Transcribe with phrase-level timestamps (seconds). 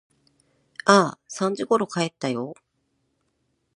[0.85, 2.55] ああ、三時ころ帰ったよ。